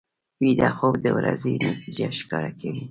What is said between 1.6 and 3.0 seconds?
نتیجې ښکاره کوي